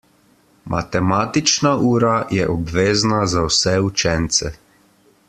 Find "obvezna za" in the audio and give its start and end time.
2.55-3.45